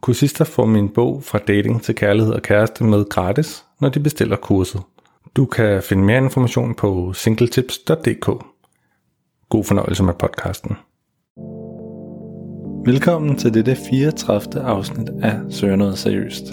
[0.00, 4.36] Kursister får min bog fra dating til kærlighed og kæreste med gratis, når de bestiller
[4.36, 4.80] kurset.
[5.36, 8.26] Du kan finde mere information på singletips.dk.
[9.48, 10.76] God fornøjelse med podcasten.
[12.84, 14.62] Velkommen til dette 34.
[14.62, 16.44] afsnit af Søger noget seriøst.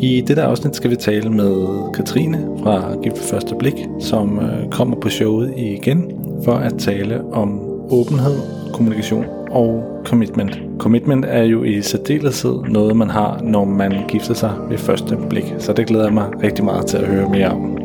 [0.00, 4.70] I dette afsnit skal vi tale med Katrine fra Gift ved første blik, som øh,
[4.70, 6.12] kommer på showet igen
[6.44, 8.36] for at tale om åbenhed,
[8.72, 10.60] kommunikation og commitment.
[10.78, 15.54] Commitment er jo i særdeleshed noget, man har, når man gifter sig ved første blik.
[15.58, 17.78] Så det glæder jeg mig rigtig meget til at høre mere om.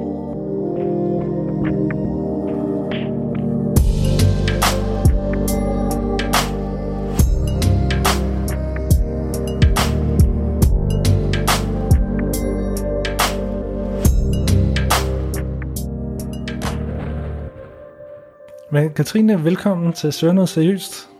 [18.71, 21.16] Men Katrine, velkommen til Søger noget seriøst.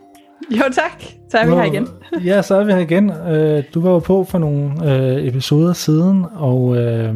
[0.50, 1.88] Jo tak, så er vi her igen.
[2.24, 3.10] ja, så er vi her igen.
[3.10, 7.14] Øh, du var jo på for nogle øh, episoder siden, og øh,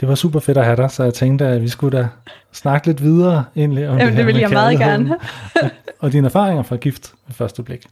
[0.00, 2.08] det var super fedt at have dig, så jeg tænkte, at vi skulle da
[2.52, 5.16] snakke lidt videre egentlig om Jamen, det det vil jeg meget gerne.
[6.00, 7.86] og dine erfaringer fra gift ved første blik.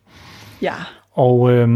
[0.63, 0.75] Ja,
[1.13, 1.69] Og øh,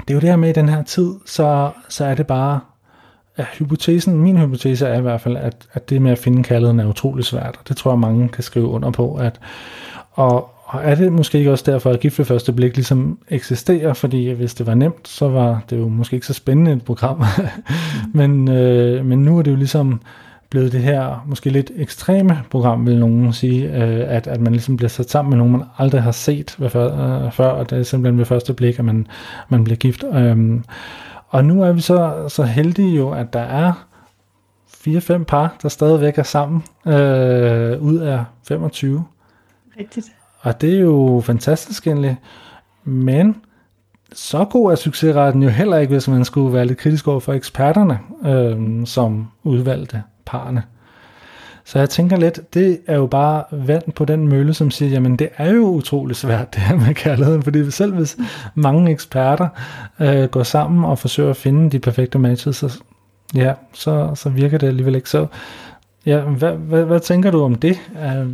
[0.00, 2.60] det er jo det her med i den her tid, så, så er det bare,
[3.38, 6.80] ja, hypotesen, min hypotese er i hvert fald, at, at det med at finde kærligheden
[6.80, 9.40] er utrolig svært, og det tror jeg mange kan skrive under på, at,
[10.12, 13.92] og, og er det måske ikke også derfor, at gift ved første blik ligesom eksisterer,
[13.92, 17.24] fordi hvis det var nemt, så var det jo måske ikke så spændende et program,
[18.20, 20.00] men, øh, men nu er det jo ligesom
[20.50, 24.76] blevet det her måske lidt ekstreme program, vil nogen sige, øh, at, at man ligesom
[24.76, 27.78] bliver sat sammen med nogen, man aldrig har set ved før, øh, før, og det
[27.78, 29.06] er simpelthen ved første blik, at man,
[29.48, 30.04] man bliver gift.
[30.12, 30.64] Øhm,
[31.28, 33.86] og nu er vi så, så heldige jo, at der er
[34.68, 39.04] fire-fem par, der stadigvæk er sammen, øh, ud af 25.
[39.78, 40.06] rigtigt.
[40.44, 42.16] Og det er jo fantastisk egentlig.
[42.84, 43.36] Men
[44.12, 47.32] så god er succesraten jo heller ikke, hvis man skulle være lidt kritisk over for
[47.32, 50.62] eksperterne, øh, som udvalgte parerne.
[51.64, 55.16] Så jeg tænker lidt, det er jo bare vand på den mølle, som siger, jamen
[55.16, 58.16] det er jo utrolig svært det her med kærligheden, fordi selv hvis
[58.54, 59.48] mange eksperter
[60.00, 62.82] øh, går sammen og forsøger at finde de perfekte matches, så,
[63.34, 65.10] ja, så, så virker det alligevel ikke.
[65.10, 65.26] Så
[66.06, 67.80] ja, hvad, hvad, hvad tænker du om det?
[68.02, 68.28] Øh,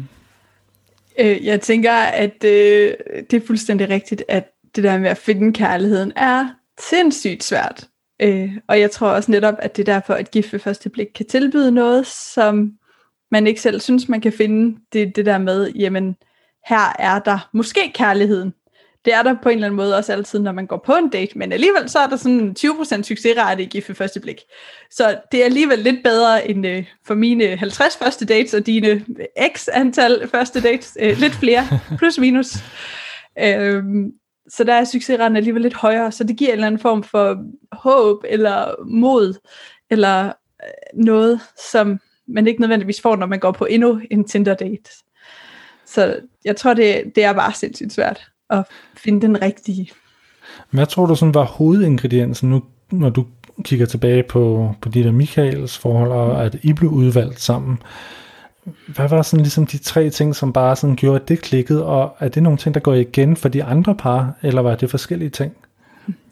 [1.18, 2.94] Øh, jeg tænker, at øh,
[3.30, 6.48] det er fuldstændig rigtigt, at det der med at finde kærligheden er
[6.80, 7.88] sindssygt svært.
[8.22, 11.06] Øh, og jeg tror også netop, at det er derfor, at gift ved første blik
[11.14, 12.72] kan tilbyde noget, som
[13.30, 14.78] man ikke selv synes, man kan finde.
[14.92, 16.16] Det det der med, jamen,
[16.68, 18.52] her er der måske kærligheden.
[19.04, 21.08] Det er der på en eller anden måde også altid, når man går på en
[21.08, 24.40] date, men alligevel så er der sådan en 20% succesrate i gift ved første blik.
[24.90, 29.04] Så det er alligevel lidt bedre end øh, for mine 50 første dates og dine
[29.54, 30.98] x antal første dates.
[31.00, 31.66] Øh, lidt flere,
[31.98, 32.56] plus minus.
[33.38, 34.12] Øhm,
[34.48, 37.36] så der er succesraten alligevel lidt højere, så det giver en eller anden form for
[37.72, 39.34] håb eller mod,
[39.90, 41.40] eller øh, noget,
[41.70, 45.04] som man ikke nødvendigvis får, når man går på endnu en Tinder-date.
[45.86, 48.64] Så jeg tror, det, det er bare sindssygt svært at
[48.96, 49.90] finde den rigtige.
[50.70, 53.26] Hvad tror du sådan var hovedingrediensen nu, når du
[53.64, 57.82] kigger tilbage på, på dit og Michaels forhold, og at I blev udvalgt sammen?
[58.86, 62.16] Hvad var sådan ligesom de tre ting, som bare sådan gjorde, at det klikkede, og
[62.18, 65.30] er det nogle ting, der går igen for de andre par, eller var det forskellige
[65.30, 65.52] ting?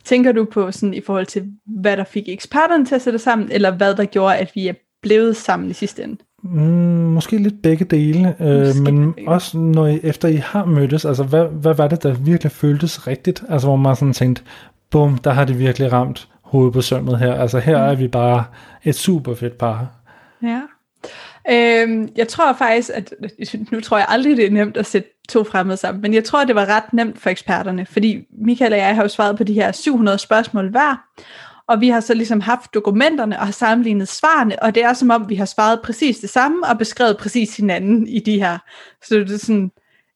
[0.04, 3.52] Tænker du på sådan i forhold til, hvad der fik eksperterne til at sætte sammen,
[3.52, 6.16] eller hvad der gjorde, at vi er blevet sammen i sidste ende?
[6.42, 6.60] Mm,
[7.14, 9.30] måske lidt begge dele, øh, men begge.
[9.30, 13.06] også når I, efter I har mødtes, altså hvad, hvad var det, der virkelig føltes
[13.06, 13.44] rigtigt?
[13.48, 14.42] Altså hvor man sådan tænkte,
[14.90, 17.34] bum, der har de virkelig ramt hovedet på sømmet her.
[17.34, 18.44] Altså her er vi bare
[18.84, 19.86] et super fedt par.
[20.42, 20.60] Ja.
[21.50, 23.12] Øhm, jeg tror faktisk, at
[23.70, 26.44] nu tror jeg aldrig, det er nemt at sætte to fremmede sammen, men jeg tror,
[26.44, 29.52] det var ret nemt for eksperterne, fordi Michael og jeg har jo svaret på de
[29.52, 31.06] her 700 spørgsmål hver,
[31.68, 35.10] og vi har så ligesom haft dokumenterne og har sammenlignet svarene, og det er som
[35.10, 38.58] om, vi har svaret præcis det samme og beskrevet præcis hinanden i de her.
[39.04, 39.70] Så det er sådan,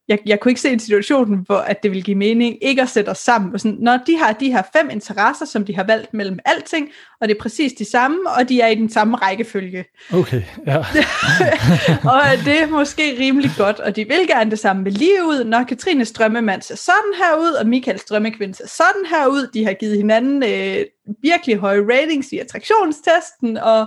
[0.09, 2.89] jeg, jeg kunne ikke se en situation, hvor at det ville give mening ikke at
[2.89, 3.55] sætte os sammen.
[3.55, 6.89] Og sådan, når de har de her fem interesser, som de har valgt mellem alting,
[7.21, 9.85] og det er præcis de samme, og de er i den samme rækkefølge.
[10.13, 10.79] Okay, ja.
[12.15, 15.47] og det er måske rimelig godt, og de vil gerne det samme med livet.
[15.47, 19.65] Når Katrine Strømmemand ser sådan her ud, og Michael Strømmekvind ser sådan her ud, de
[19.65, 20.85] har givet hinanden øh,
[21.23, 23.87] virkelig høje ratings i attraktionstesten, og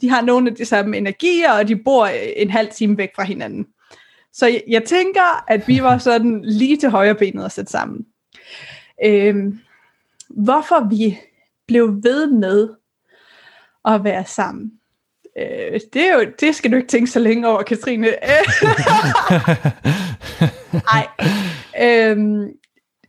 [0.00, 3.24] de har nogle af de samme energier, og de bor en halv time væk fra
[3.24, 3.66] hinanden.
[4.36, 8.06] Så jeg, jeg tænker, at vi var sådan lige til højre benet at sætte sammen.
[9.04, 9.58] Øhm,
[10.30, 11.18] hvorfor vi
[11.66, 12.68] blev ved med
[13.84, 14.72] at være sammen.
[15.38, 18.06] Øh, det, er jo, det skal du ikke tænke så længe over, Katrine.
[20.92, 21.06] Nej.
[21.82, 22.48] øhm,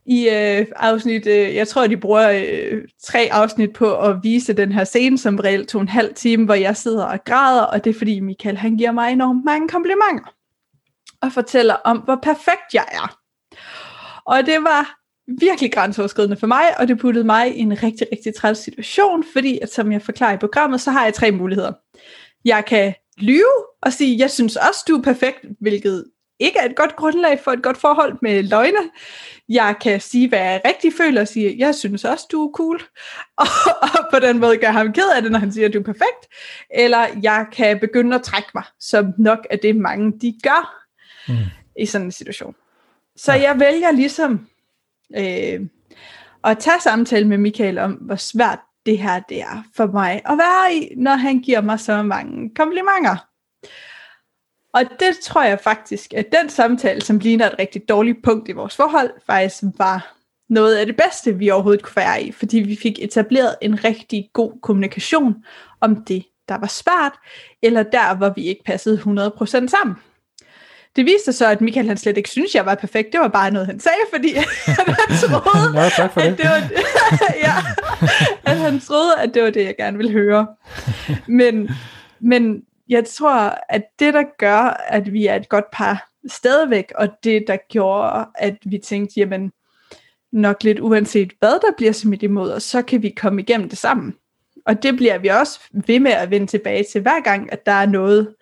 [0.06, 4.71] I øh, afsnit, øh, jeg tror, de bruger øh, tre afsnit på at vise den
[4.71, 7.89] her scene, som reelt tog en halv time, hvor jeg sidder og græder, og det
[7.89, 10.37] er fordi Michael, han giver mig enormt mange komplimenter
[11.22, 13.19] og fortæller om, hvor perfekt jeg er.
[14.25, 14.98] Og det var
[15.40, 19.60] virkelig grænseoverskridende for mig, og det puttede mig i en rigtig, rigtig træls situation, fordi,
[19.62, 21.74] at, som jeg forklarer i programmet, så har jeg tre muligheder.
[22.46, 26.06] Jeg kan lyve og sige, jeg synes også, du er perfekt, hvilket
[26.40, 28.90] ikke er et godt grundlag for et godt forhold med løgne.
[29.50, 32.81] Jeg kan sige, hvad jeg rigtig føler, og sige, jeg synes også, du er cool.
[33.42, 33.48] Og,
[33.81, 36.34] og på den måde gør ham ked af det, når han siger, du er perfekt.
[36.74, 40.87] Eller jeg kan begynde at trække mig, som nok er det, mange de gør
[41.27, 41.35] mm.
[41.79, 42.56] i sådan en situation.
[43.15, 43.41] Så ja.
[43.41, 44.47] jeg vælger ligesom
[45.18, 45.68] øh,
[46.44, 50.38] at tage samtale med Michael om, hvor svært det her det er for mig at
[50.38, 53.27] være i, når han giver mig så mange komplimenter.
[54.74, 58.51] Og det tror jeg faktisk, at den samtale, som ligner et rigtig dårligt punkt i
[58.51, 60.18] vores forhold, faktisk var
[60.50, 64.29] noget af det bedste, vi overhovedet kunne være i, fordi vi fik etableret en rigtig
[64.33, 65.35] god kommunikation
[65.81, 67.13] om det, der var svært,
[67.62, 69.95] eller der, hvor vi ikke passede 100% sammen.
[70.98, 73.12] Det viste så, at Michael han slet ikke synes, jeg var perfekt.
[73.12, 74.34] Det var bare noget, han sagde, fordi
[74.80, 76.28] han troede, ja, tak for det.
[76.28, 76.72] at det var
[77.48, 77.54] ja,
[78.46, 80.48] at han troede, at det var det, jeg gerne ville høre.
[81.28, 81.70] Men,
[82.20, 87.10] men jeg tror, at det, der gør, at vi er et godt par stadigvæk, og
[87.24, 89.52] det, der gjorde, at vi tænkte, jamen,
[90.32, 93.78] nok lidt uanset hvad der bliver smidt imod os, så kan vi komme igennem det
[93.78, 94.16] sammen.
[94.66, 97.72] Og det bliver vi også ved med at vende tilbage til hver gang, at der
[97.72, 98.36] er noget,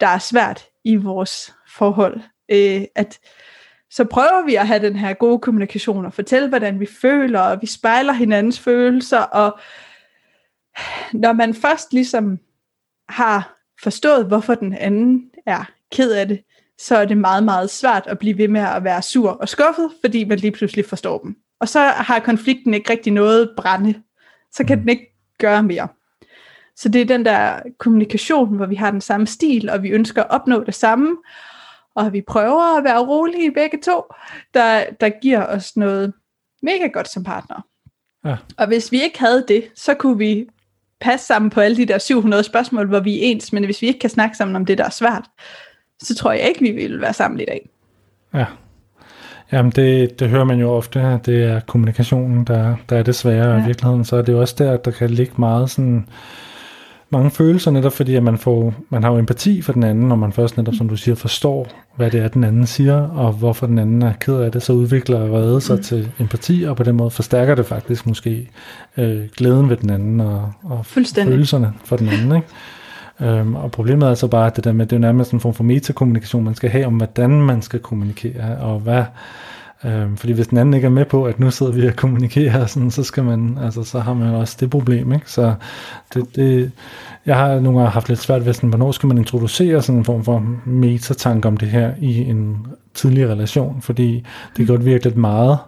[0.00, 2.20] der er svært i vores forhold.
[2.48, 3.18] Øh, at
[3.90, 7.58] så prøver vi at have den her gode kommunikation og fortælle, hvordan vi føler, og
[7.60, 9.58] vi spejler hinandens følelser, og
[11.12, 12.38] når man først ligesom
[13.08, 16.40] har forstået, hvorfor den anden er ked af det,
[16.78, 19.90] så er det meget, meget svært at blive ved med at være sur og skuffet,
[20.00, 21.36] fordi man lige pludselig forstår dem.
[21.60, 24.02] Og så har konflikten ikke rigtig noget brænde.
[24.52, 25.88] Så kan den ikke gøre mere.
[26.76, 30.22] Så det er den der kommunikation, hvor vi har den samme stil, og vi ønsker
[30.22, 31.16] at opnå det samme,
[31.96, 34.02] og vi prøver at være rolige begge to,
[34.54, 36.12] der, der giver os noget
[36.62, 37.66] mega godt som partner.
[38.24, 38.36] Ja.
[38.56, 40.46] Og hvis vi ikke havde det, så kunne vi
[41.00, 43.86] passe sammen på alle de der 700 spørgsmål, hvor vi er ens, men hvis vi
[43.86, 45.24] ikke kan snakke sammen om det, der er svært,
[46.02, 47.68] så tror jeg ikke, vi ville være sammen i dag.
[48.34, 48.46] Ja.
[49.52, 53.54] Jamen det, det hører man jo ofte, det er kommunikationen, der, der er det svære,
[53.54, 53.62] ja.
[53.62, 56.08] i virkeligheden så er det jo også der, at der kan ligge meget sådan
[57.10, 60.16] mange følelser, netop fordi at man, får, man har jo empati for den anden, når
[60.16, 63.66] man først netop, som du siger, forstår, hvad det er, den anden siger, og hvorfor
[63.66, 65.82] den anden er ked af det, så udvikler og redder sig mm.
[65.82, 68.50] til empati, og på den måde forstærker det faktisk måske
[68.96, 72.48] øh, glæden ved den anden, og, og følelserne for den anden, ikke?
[73.20, 75.54] Øhm, og problemet er så bare, at det der med, det er nærmest en form
[75.54, 79.04] for metakommunikation, man skal have om, hvordan man skal kommunikere, og hvad,
[79.84, 82.66] Øhm, fordi hvis den anden ikke er med på, at nu sidder vi og kommunikerer,
[82.66, 85.30] sådan, så skal man, altså, så har man også det problem, ikke?
[85.30, 85.54] Så
[86.14, 86.72] det, det,
[87.26, 90.04] jeg har nogle gange haft lidt svært ved sådan, hvornår skal man introducere sådan en
[90.04, 95.58] form for metatanke om det her i en tidlig relation, fordi det gør virkelig meget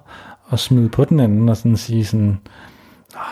[0.52, 2.38] at smide på den anden og sådan sige sådan,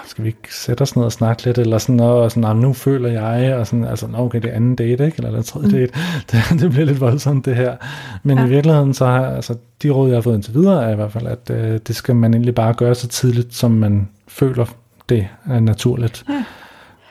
[0.05, 2.73] skal vi ikke sætte os ned og snakke lidt, eller sådan noget, og sådan, nu
[2.73, 5.16] føler jeg, og sådan, altså, okay, det er anden date, ikke?
[5.16, 5.73] eller det tredje mm.
[5.73, 5.93] date,
[6.31, 7.76] det, det bliver lidt voldsomt, det her.
[8.23, 8.45] Men ja.
[8.45, 11.12] i virkeligheden, så har, altså, de råd, jeg har fået indtil videre, er i hvert
[11.12, 14.66] fald, at øh, det skal man egentlig bare gøre så tidligt, som man føler
[15.09, 16.25] det er naturligt.
[16.28, 16.45] Ja.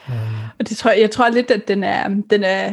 [0.07, 0.13] Um.
[0.59, 2.71] Og det tror jeg, jeg tror lidt, at den er, den er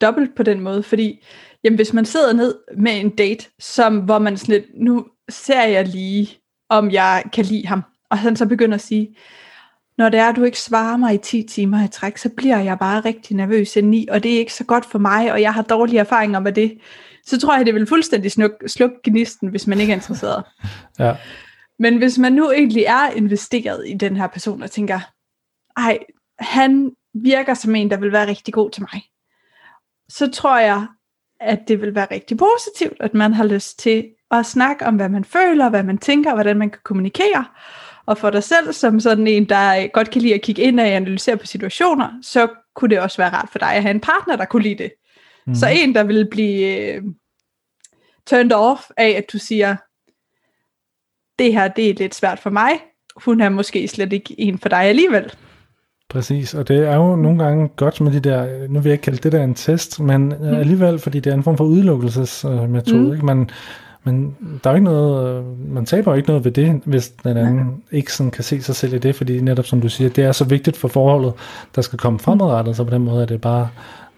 [0.00, 1.24] dobbelt på den måde, fordi
[1.64, 5.62] jamen, hvis man sidder ned med en date, som, hvor man sådan lidt, nu ser
[5.62, 6.28] jeg lige,
[6.70, 9.16] om jeg kan lide ham, og han så begynder at sige,
[9.98, 12.58] når det er, at du ikke svarer mig i 10 timer i træk, så bliver
[12.58, 15.54] jeg bare rigtig nervøs indeni, og det er ikke så godt for mig, og jeg
[15.54, 16.78] har dårlige erfaringer med det.
[17.26, 20.44] Så tror jeg, det vil fuldstændig slukke sluk gnisten, hvis man ikke er interesseret.
[20.98, 21.16] ja.
[21.78, 25.00] Men hvis man nu egentlig er investeret i den her person, og tænker,
[25.76, 25.98] ej,
[26.38, 29.02] han virker som en, der vil være rigtig god til mig,
[30.08, 30.86] så tror jeg,
[31.40, 35.08] at det vil være rigtig positivt, at man har lyst til og snakke om, hvad
[35.08, 37.44] man føler, hvad man tænker, hvordan man kan kommunikere.
[38.06, 40.86] Og for dig selv, som sådan en, der godt kan lide at kigge ind og
[40.86, 44.36] analysere på situationer, så kunne det også være rart for dig at have en partner,
[44.36, 44.92] der kunne lide det.
[45.46, 45.54] Mm.
[45.54, 47.04] Så en, der vil blive uh,
[48.26, 49.76] turned off af, at du siger,
[51.38, 52.70] det her, det er lidt svært for mig.
[53.16, 55.32] Hun er måske slet ikke en for dig alligevel.
[56.08, 59.02] Præcis, og det er jo nogle gange godt med de der, nu vil jeg ikke
[59.02, 60.54] kalde det der en test, men mm.
[60.54, 63.12] alligevel, fordi det er en form for udelukkelsesmetode, mm.
[63.12, 63.26] ikke?
[63.26, 63.50] Man,
[64.04, 67.96] men der er ikke noget, man taber ikke noget ved det, hvis den anden ja.
[67.96, 70.32] ikke sådan kan se sig selv i det, fordi netop som du siger, det er
[70.32, 71.32] så vigtigt for forholdet,
[71.74, 73.68] der skal komme fremadrettet, så på den måde er det bare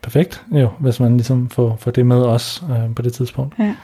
[0.03, 3.55] perfekt, jo, hvis man ligesom får, får det med os øh, på det tidspunkt.
[3.59, 3.75] Ja.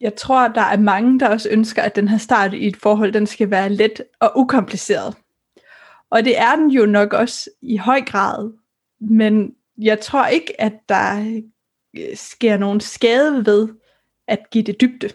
[0.00, 3.12] Jeg tror, der er mange, der også ønsker, at den her start i et forhold,
[3.12, 5.14] den skal være let og ukompliceret.
[6.10, 8.52] Og det er den jo nok også i høj grad.
[9.00, 11.40] Men jeg tror ikke, at der
[12.14, 13.68] sker nogen skade ved
[14.28, 15.10] at give det dybde.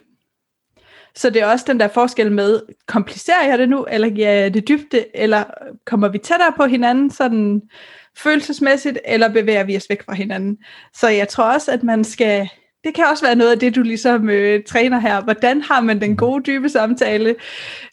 [1.16, 4.54] Så det er også den der forskel med, komplicerer jeg det nu, eller giver jeg
[4.54, 5.44] det dybde, eller
[5.86, 7.62] kommer vi tættere på hinanden sådan
[8.18, 10.58] følelsesmæssigt, eller bevæger vi os væk fra hinanden.
[10.94, 12.50] Så jeg tror også, at man skal,
[12.84, 15.22] det kan også være noget af det, du ligesom øh, træner her.
[15.22, 17.36] Hvordan har man den gode, dybe samtale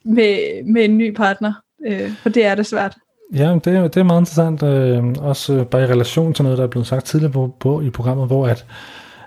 [0.04, 1.52] med, med en ny partner?
[1.86, 2.96] Øh, for det er det svært.
[3.34, 6.58] Ja, det er, det er meget interessant, øh, også øh, bare i relation til noget,
[6.58, 8.66] der er blevet sagt tidligere på, på i programmet, hvor at,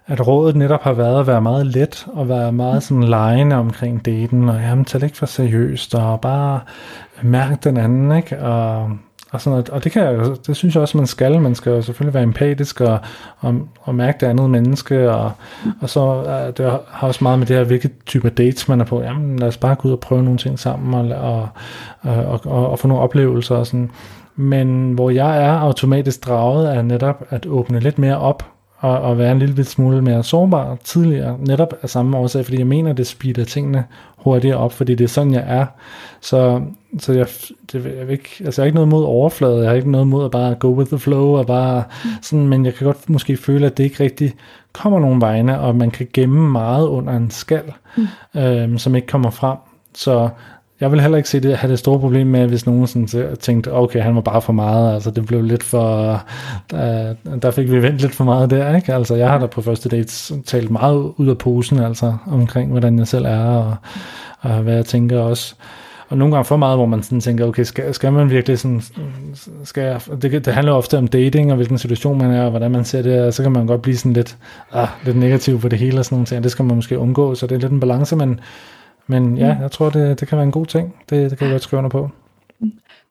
[0.07, 4.05] at rådet netop har været at være meget let, og være meget sådan lejende omkring
[4.05, 6.59] daten, og jamen, tag det ikke for seriøst, og bare
[7.21, 8.39] mærk den anden, ikke?
[8.39, 8.89] Og,
[9.31, 9.69] og, sådan noget.
[9.69, 11.41] og det, kan jeg, det synes jeg også, man skal.
[11.41, 12.99] Man skal jo selvfølgelig være empatisk og,
[13.39, 15.11] og, og mærke det andet menneske.
[15.11, 15.31] Og,
[15.81, 16.23] og så
[16.57, 19.01] det har også meget med det her, hvilke typer dates man er på.
[19.01, 21.49] Jamen lad os bare gå ud og prøve nogle ting sammen og, og,
[22.01, 23.55] og, og, og få nogle oplevelser.
[23.55, 23.91] Og sådan.
[24.35, 28.52] Men hvor jeg er automatisk draget er netop at åbne lidt mere op
[28.83, 32.67] og, og være en lille smule mere sårbar tidligere, netop af samme årsag, fordi jeg
[32.67, 33.83] mener, det speeder tingene
[34.17, 35.65] hurtigere op, fordi det er sådan, jeg er.
[36.21, 36.61] Så,
[36.99, 37.27] så jeg,
[37.71, 40.07] det, jeg, vil ikke, altså jeg har ikke noget mod overflade, jeg har ikke noget
[40.07, 41.83] mod at bare go with the flow, og bare
[42.21, 44.33] sådan, men jeg kan godt måske føle, at det ikke rigtig
[44.73, 48.07] kommer nogen vegne, og man kan gemme meget under en skal, mm.
[48.41, 49.57] øhm, som ikke kommer frem.
[49.95, 50.29] Så
[50.83, 53.73] jeg vil heller ikke se det, have det store problem med, hvis nogen sådan tænkte,
[53.73, 56.23] okay, han var bare for meget, altså det blev lidt for,
[56.73, 58.93] øh, der, der fik vi vendt lidt for meget der, ikke?
[58.93, 62.99] Altså jeg har da på første date talt meget ud af posen, altså omkring, hvordan
[62.99, 63.75] jeg selv er, og,
[64.39, 65.55] og hvad jeg tænker også.
[66.09, 68.81] Og nogle gange for meget, hvor man sådan tænker, okay, skal, skal man virkelig sådan,
[69.63, 72.71] skal jeg, det, det handler ofte om dating, og hvilken situation man er, og hvordan
[72.71, 74.37] man ser det, og så kan man godt blive sådan lidt,
[74.73, 77.35] ah, lidt negativ på det hele, og sådan nogle ting, det skal man måske undgå,
[77.35, 78.39] så det er lidt en balance, men
[79.07, 79.61] men ja, mm.
[79.61, 80.95] jeg tror, det, det kan være en god ting.
[81.09, 82.09] Det, det kan jeg godt skrive under på.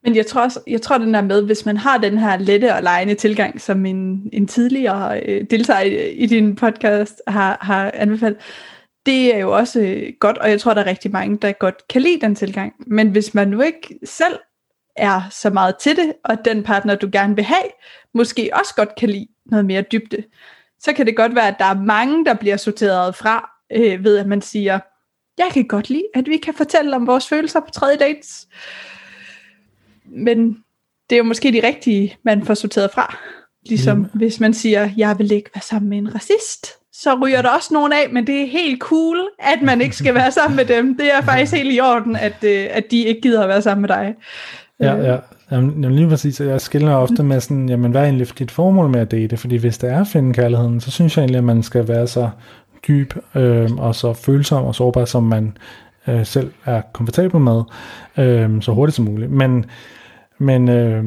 [0.04, 2.75] Men jeg tror også, jeg tror den der med, hvis man har den her lette
[2.75, 7.90] og lejende tilgang, som en, en tidligere øh, deltager i, i din podcast har, har
[7.94, 8.38] anbefalet,
[9.06, 11.88] det er jo også øh, godt, og jeg tror, der er rigtig mange, der godt
[11.88, 12.72] kan lide den tilgang.
[12.87, 14.38] Men hvis man nu ikke selv
[14.96, 17.64] er så meget til det, og den partner, du gerne vil have,
[18.14, 20.25] måske også godt kan lide noget mere dybde,
[20.80, 24.18] så kan det godt være, at der er mange, der bliver sorteret fra, øh, ved
[24.18, 24.78] at man siger,
[25.44, 28.49] jeg kan godt lide, at vi kan fortælle om vores følelser på tredje dates.
[30.04, 30.56] Men
[31.11, 33.16] det er jo måske de rigtige, man får sorteret fra.
[33.66, 34.06] Ligesom mm.
[34.14, 37.75] hvis man siger, jeg vil ikke være sammen med en racist, så ryger der også
[37.75, 40.96] nogen af, men det er helt cool, at man ikke skal være sammen med dem.
[40.96, 43.80] Det er faktisk helt i orden, at, øh, at de ikke gider at være sammen
[43.80, 44.14] med dig.
[44.80, 45.16] Ja, ja.
[45.50, 49.00] Jamen, lige præcis, jeg skiller ofte med sådan, jamen hvad er egentlig dit formål med
[49.00, 49.37] at date?
[49.37, 52.06] Fordi hvis det er at finde kærligheden, så synes jeg egentlig, at man skal være
[52.06, 52.30] så
[52.88, 55.56] dyb øh, og så følsom og sårbar, som man
[56.08, 57.62] øh, selv er komfortabel med,
[58.18, 59.30] øh, så hurtigt som muligt.
[59.30, 59.64] Men,
[60.38, 61.04] men, øh,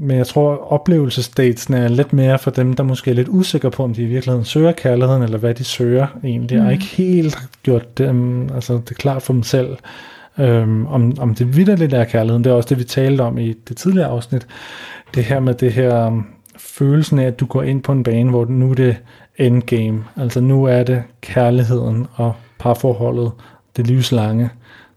[0.00, 3.84] men jeg tror, oplevelsesdatesen er lidt mere for dem, der måske er lidt usikre på,
[3.84, 6.66] om de i virkeligheden søger kærligheden, eller hvad de søger egentlig, mm.
[6.66, 9.76] og ikke helt gjort dem, altså det er klart for dem selv,
[10.38, 12.44] øhm, om, om det vidderligt er kærligheden.
[12.44, 14.46] Det er også det, vi talte om i det tidligere afsnit.
[15.14, 16.22] Det her med det her
[16.58, 18.96] følelsen af, at du går ind på en bane, hvor nu er det
[19.36, 20.04] endgame.
[20.16, 23.32] Altså nu er det kærligheden og parforholdet,
[23.76, 24.50] det livslange,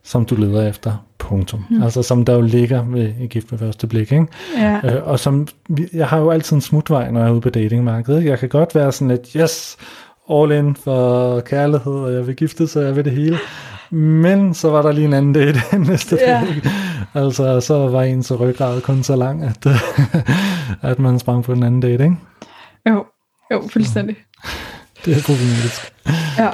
[0.04, 1.06] som du leder efter.
[1.18, 1.66] Punktum.
[1.70, 1.84] Mm.
[1.84, 4.12] Altså som der jo ligger ved i gift ved første blik.
[4.12, 4.28] Ikke?
[4.58, 4.80] Ja.
[4.84, 5.48] Øh, og som,
[5.94, 8.26] jeg har jo altid en smutvej, når jeg er ude på datingmarkedet.
[8.26, 9.78] Jeg kan godt være sådan lidt, yes,
[10.32, 13.38] all in for kærlighed, og jeg vil gifte sig, jeg vil det hele.
[13.90, 16.32] Men så var der lige en anden date næste ja.
[16.32, 16.72] dag.
[17.14, 19.68] Altså, så var ens ryggrad kun så lang, at,
[20.92, 22.16] at man sprang på den anden date, ikke?
[22.90, 23.06] Jo,
[23.52, 24.16] jo, fuldstændig.
[25.06, 25.94] det er problematisk.
[26.38, 26.50] Ja.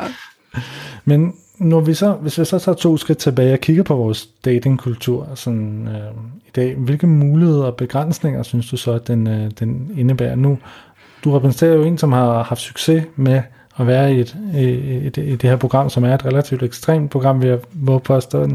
[1.06, 4.26] Men når vi så, hvis vi så tager to skridt tilbage og kigger på vores
[4.46, 6.12] datingkultur sådan, øh,
[6.48, 10.58] i dag, hvilke muligheder og begrænsninger synes du så, at den, øh, den indebærer nu?
[11.24, 13.42] Du repræsenterer jo en, som har haft succes med
[13.80, 14.64] at være i, et, i,
[15.06, 18.48] i, det, i det her program, som er et relativt ekstremt program, vi har påstå.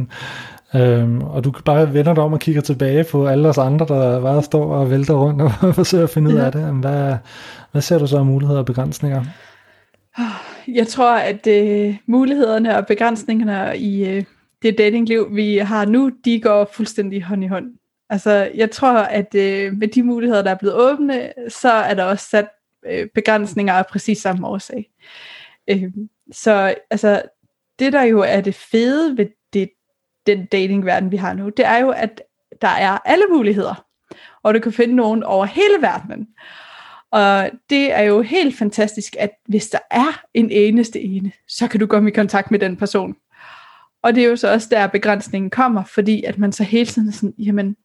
[0.75, 4.21] Øhm, og du bare vende dig om og kigge tilbage på alle os andre, der
[4.21, 6.37] bare står og vælter rundt og forsøger at finde ja.
[6.37, 6.63] ud af det.
[6.63, 7.17] Hvad,
[7.73, 9.25] hvad ser du så af muligheder og begrænsninger?
[10.69, 14.25] Jeg tror, at øh, mulighederne og begrænsningerne i øh,
[14.63, 17.67] det datingliv, vi har nu, de går fuldstændig hånd i hånd.
[18.11, 22.05] Altså, jeg tror, at øh, med de muligheder, der er blevet åbne, så er der
[22.05, 22.49] også sat
[22.87, 24.91] øh, begrænsninger af præcis samme årsag.
[25.71, 25.85] Øh,
[26.33, 27.23] så altså,
[27.79, 29.27] det der jo er det fede ved
[30.27, 32.23] den datingverden, vi har nu, det er jo, at
[32.63, 33.87] der er alle muligheder,
[34.43, 36.29] og du kan finde nogen over hele verdenen.
[37.11, 41.81] Og det er jo helt fantastisk, at hvis der er en eneste ene, så kan
[41.81, 43.17] du komme i kontakt med den person.
[44.03, 47.09] Og det er jo så også der begrænsningen kommer, fordi at man så hele tiden
[47.09, 47.77] er sådan, jamen,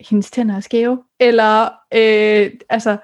[0.00, 1.02] hendes tænder er skæve.
[1.20, 1.64] Eller,
[1.94, 2.96] øh, altså,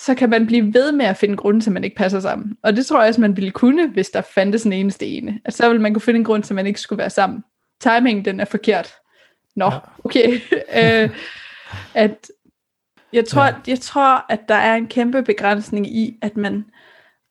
[0.00, 2.56] så kan man blive ved med at finde grunde, som man ikke passer sammen.
[2.62, 5.40] Og det tror jeg også, man ville kunne, hvis der fandtes en eneste ene.
[5.44, 7.44] Altså, så ville man kunne finde en grund, som man ikke skulle være sammen.
[7.80, 8.94] Timingen, den er forkert.
[9.56, 9.70] Nå,
[10.04, 10.40] okay.
[10.82, 11.10] øh,
[11.94, 12.30] at
[13.12, 13.54] jeg tror, ja.
[13.66, 16.64] jeg tror, at der er en kæmpe begrænsning i, at man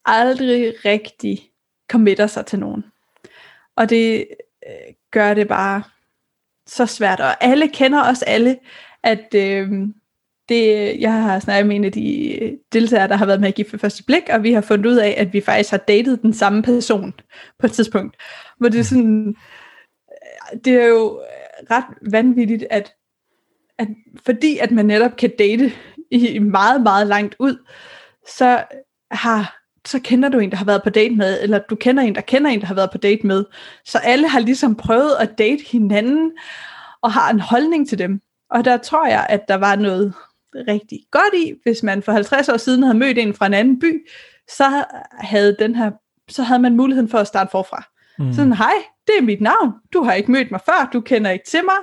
[0.06, 1.50] aldrig rigtig
[1.92, 2.86] committer sig til nogen.
[3.76, 4.28] Og det
[4.68, 5.84] øh, gør det bare
[6.68, 7.20] så svært.
[7.20, 8.58] Og alle kender os alle,
[9.04, 9.72] at øh,
[10.50, 13.56] det, jeg har snakket med en af de øh, deltagere, der har været med at
[13.56, 16.22] give for første blik, og vi har fundet ud af, at vi faktisk har datet
[16.22, 17.13] den samme person
[17.60, 18.18] på et tidspunkt.
[18.58, 19.36] Hvor det er sådan,
[20.12, 22.94] øh, det er jo øh, ret vanvittigt, at,
[23.77, 23.88] at
[24.25, 25.72] fordi at man netop kan date
[26.12, 27.65] i meget, meget langt ud,
[28.38, 28.63] så
[29.12, 29.56] har
[29.88, 32.22] så kender du en, der har været på date med, eller du kender en, der
[32.22, 33.46] kender en, der har været på date med.
[33.86, 36.32] Så alle har ligesom prøvet at date hinanden,
[37.01, 38.22] og har en holdning til dem.
[38.50, 40.13] Og der tror jeg, at der var noget
[40.56, 43.79] rigtig godt i, hvis man for 50 år siden havde mødt en fra en anden
[43.79, 44.08] by,
[44.48, 44.84] så
[45.20, 45.91] havde, den her,
[46.29, 47.84] så havde man muligheden for at starte forfra.
[48.20, 48.34] Mm.
[48.34, 48.74] Sådan, hej,
[49.08, 51.77] det er mit navn, du har ikke mødt mig før, du kender ikke til mig,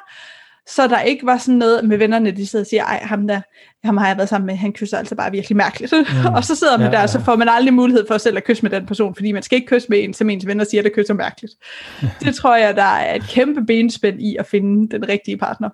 [0.68, 3.40] så der ikke var sådan noget med vennerne, de sidder og siger, ej, ham der,
[3.84, 5.92] ham har jeg været sammen med, han kysser altså bare virkelig mærkeligt.
[5.92, 6.34] Mm.
[6.36, 8.44] og så sidder man ja, der, og så får man aldrig mulighed for selv at
[8.44, 10.82] kysse med den person, fordi man skal ikke kysse med en, som ens venner siger,
[10.82, 11.52] der kysser mærkeligt.
[12.24, 15.68] det tror jeg, der er et kæmpe benspænd i at finde den rigtige partner.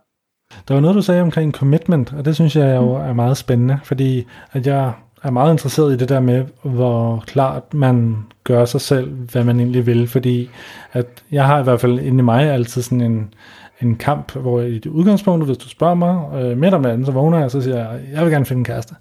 [0.68, 3.78] Der var noget, du sagde omkring commitment, og det synes jeg jo er meget spændende,
[3.84, 4.92] fordi at jeg
[5.22, 9.60] er meget interesseret i det der med, hvor klart man gør sig selv, hvad man
[9.60, 10.50] egentlig vil, fordi
[10.92, 13.34] at jeg har i hvert fald inde i mig altid sådan en,
[13.80, 17.12] en kamp, hvor i det udgangspunkt, hvis du spørger mig øh, midt om natten, så
[17.12, 18.94] vågner jeg, og så siger jeg, jeg vil gerne finde en kæreste.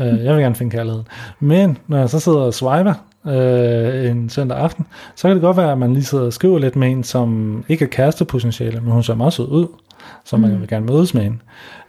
[0.00, 1.06] Øh, jeg vil gerne finde kærligheden.
[1.40, 2.94] Men når jeg så sidder og swiper
[3.26, 6.58] øh, en søndag aften, så kan det godt være, at man lige sidder og skriver
[6.58, 9.66] lidt med en, som ikke er kærestepotentiale, men hun ser meget sød ud
[10.24, 10.60] så man mm.
[10.60, 11.38] vil gerne mødes med hende.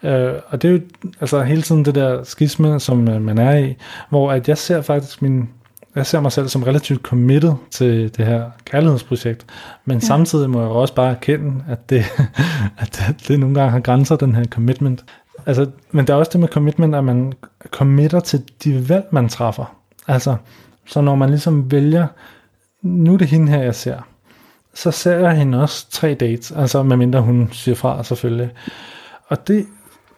[0.04, 0.80] Øh, og det er jo
[1.21, 3.75] altså hele tiden det der skisme, som øh, man er i,
[4.10, 5.49] hvor at jeg ser faktisk min,
[5.95, 9.45] jeg ser mig selv som relativt committed til det her kærlighedsprojekt,
[9.86, 10.06] men ja.
[10.06, 12.06] samtidig må jeg også bare erkende, at det,
[12.78, 15.06] at det, det nogle gange har grænser, den her commitment.
[15.45, 17.34] Altså, men der er også det med commitment, at man
[17.67, 19.75] committer til de valg, man træffer.
[20.08, 20.36] Altså,
[20.86, 22.08] så når man ligesom vælger,
[22.82, 23.97] nu er det hende her, jeg ser,
[24.75, 28.49] så ser jeg hende også tre dates, altså medmindre hun siger fra selvfølgelig.
[29.27, 29.65] Og det,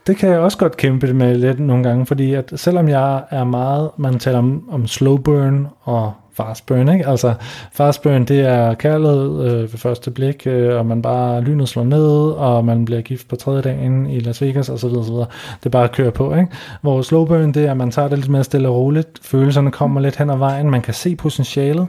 [0.07, 3.43] det kan jeg også godt kæmpe med lidt nogle gange, fordi at selvom jeg er
[3.43, 7.07] meget, man taler om, om slow burn og fast ikke?
[7.07, 7.33] Altså
[7.71, 12.31] fast det er kærlighed øh, ved første blik, øh, og man bare lynet slår ned,
[12.31, 14.87] og man bliver gift på tredje dagen i Las Vegas osv.
[14.87, 15.15] osv.
[15.15, 16.47] Det er bare at køre på, ikke?
[16.81, 19.71] Hvor slow burn, det er, at man tager det lidt mere stille og roligt, følelserne
[19.71, 21.87] kommer lidt hen ad vejen, man kan se potentialet,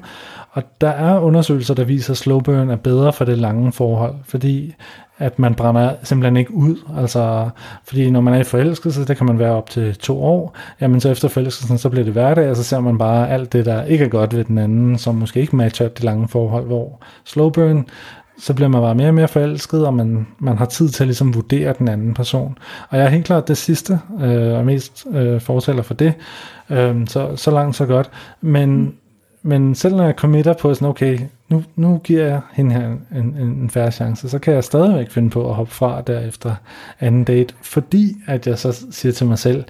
[0.50, 4.14] og der er undersøgelser, der viser, at slow burn er bedre for det lange forhold,
[4.24, 4.74] fordi
[5.18, 6.76] at man brænder simpelthen ikke ud.
[6.98, 7.50] Altså,
[7.84, 11.00] fordi når man er i forelskelse, det kan man være op til to år, jamen
[11.00, 13.84] så efter forelskelsen, så bliver det hverdag, og så ser man bare alt det, der
[13.84, 17.50] ikke er godt ved den anden, som måske ikke matcher det lange forhold, hvor slow
[17.50, 17.86] burn,
[18.38, 21.06] så bliver man bare mere og mere forelsket, og man, man har tid til at
[21.06, 22.58] ligesom vurdere den anden person.
[22.88, 26.14] Og jeg er helt klart det sidste, øh, og mest øh, fortæller for det,
[26.70, 28.10] øh, så, så langt så godt.
[28.40, 28.94] Men mm
[29.42, 33.06] men selv når jeg committer på sådan, okay, nu, nu giver jeg hende her en,
[33.16, 36.54] en, en færre chance, så kan jeg stadigvæk finde på at hoppe fra derefter
[37.00, 39.64] anden date, fordi at jeg så siger til mig selv,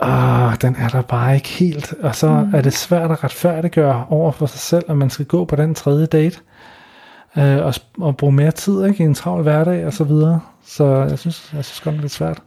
[0.00, 2.54] åh, den er der bare ikke helt, og så mm.
[2.54, 5.74] er det svært at retfærdiggøre over for sig selv, at man skal gå på den
[5.74, 6.38] tredje date,
[7.38, 10.40] øh, og, og bruge mere tid ikke, i en travl hverdag og så videre.
[10.64, 12.42] Så jeg synes, jeg synes godt, det er lidt svært.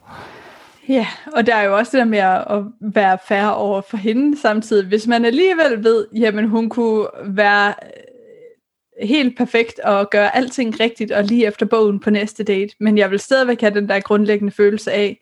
[0.92, 4.38] Ja, og der er jo også det der med at være færre over for hende
[4.38, 4.88] samtidig.
[4.88, 11.12] Hvis man alligevel ved, jamen hun kunne være øh, helt perfekt og gøre alting rigtigt
[11.12, 14.54] og lige efter bogen på næste date, men jeg vil stadigvæk have den der grundlæggende
[14.54, 15.22] følelse af,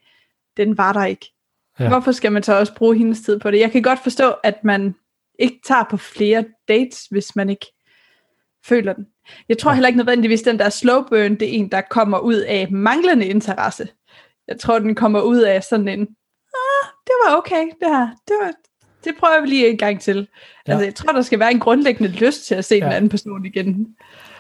[0.58, 1.34] den var der ikke.
[1.80, 1.88] Ja.
[1.88, 3.60] Hvorfor skal man så også bruge hendes tid på det?
[3.60, 4.96] Jeg kan godt forstå, at man
[5.40, 7.66] ikke tager på flere dates, hvis man ikke
[8.66, 9.08] føler den.
[9.50, 12.36] Jeg tror heller ikke nødvendigvis, den der slow burn, det er en, der kommer ud
[12.36, 13.88] af manglende interesse.
[14.50, 18.08] Jeg tror, den kommer ud af sådan en, ah, det var okay, det her.
[18.28, 18.52] Det, var,
[19.04, 20.28] det prøver vi lige en gang til.
[20.68, 20.72] Ja.
[20.72, 22.86] Altså, jeg tror, der skal være en grundlæggende lyst til at se ja.
[22.86, 23.88] den anden person igen.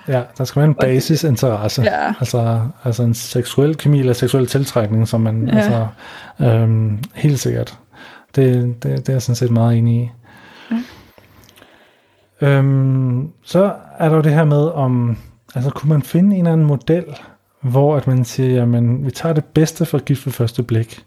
[0.08, 1.82] Ja, der skal være en basisinteresse.
[1.82, 2.14] Ja.
[2.20, 5.58] Altså, altså en seksuel kemi eller seksuel tiltrækning, som man ja.
[5.58, 5.88] altså,
[6.40, 7.78] øhm, helt sikkert.
[8.36, 10.12] Det, det, det er jeg sådan set meget enig i.
[12.42, 12.48] Ja.
[12.48, 15.18] Øhm, så er der jo det her med, om
[15.56, 17.06] altså kunne man finde en eller anden model,
[17.62, 21.04] hvor at man siger, jamen vi tager det bedste fra gift ved første blik.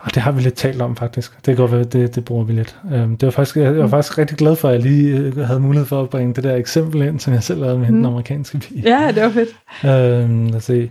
[0.00, 1.46] Og det har vi lidt talt om faktisk.
[1.46, 2.78] Det går det, det bruger vi lidt.
[2.92, 5.36] Øhm, det var faktisk, jeg, jeg var faktisk rigtig glad for, at jeg lige øh,
[5.36, 7.94] havde mulighed for at bringe det der eksempel ind, som jeg selv lavede med mm.
[7.94, 8.82] den amerikanske bil.
[8.82, 9.48] Ja, det var fedt.
[9.84, 10.90] Øhm, lad os se.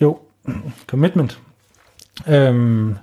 [0.00, 0.18] Jo,
[0.86, 1.38] commitment.
[2.28, 2.96] Øhm,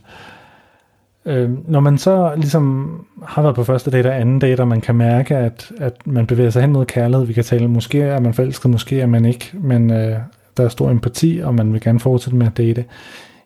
[1.25, 4.81] øhm, når man så ligesom har været på første date og anden date, og man
[4.81, 8.19] kan mærke, at, at man bevæger sig hen mod kærlighed, vi kan tale, måske er
[8.19, 10.17] man forelsket, måske er man ikke, men øh,
[10.57, 12.85] der er stor empati, og man vil gerne fortsætte med at date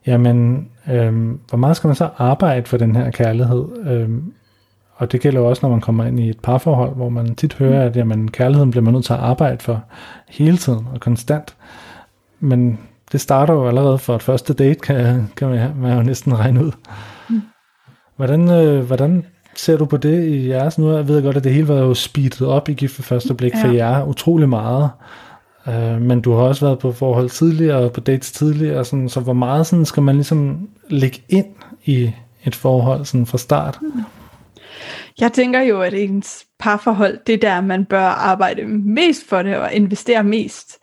[0.07, 3.65] jamen, øhm, hvor meget skal man så arbejde for den her kærlighed?
[3.87, 4.33] Øhm,
[4.95, 7.85] og det gælder også, når man kommer ind i et parforhold, hvor man tit hører,
[7.85, 9.83] at jamen, kærligheden bliver man nødt til at arbejde for
[10.29, 11.55] hele tiden og konstant.
[12.39, 12.79] Men
[13.11, 16.65] det starter jo allerede for et første date, kan, kan man, man jo næsten regne
[16.65, 16.71] ud.
[17.29, 17.41] Mm.
[18.15, 20.77] Hvordan, øh, hvordan ser du på det i jeres?
[20.77, 23.03] Nu jeg ved jeg godt, at det hele var jo speedet op i gift for
[23.03, 23.63] første blik ja.
[23.63, 24.89] for jer utrolig meget.
[25.67, 29.19] Øh, men du har også været på forhold tidligere, og på dates tidligere, sådan, så
[29.19, 31.45] hvor meget sådan, skal man ligesom lægge ind
[31.85, 32.11] i
[32.45, 33.79] et forhold sådan fra start?
[33.81, 34.01] Mm.
[35.19, 39.57] Jeg tænker jo, at ens parforhold, det er der, man bør arbejde mest for det
[39.57, 40.77] og investere mest.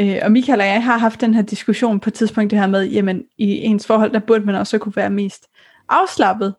[0.00, 2.66] Øh, og Michael og jeg har haft den her diskussion på et tidspunkt, det her
[2.66, 5.46] med, jamen i ens forhold, der burde man også kunne være mest
[5.88, 6.54] afslappet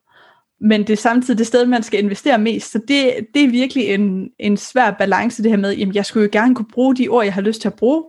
[0.61, 2.71] men det er samtidig det sted, man skal investere mest.
[2.71, 6.23] Så det, det er virkelig en, en svær balance, det her med, jamen jeg skulle
[6.23, 8.03] jo gerne kunne bruge de ord, jeg har lyst til at bruge.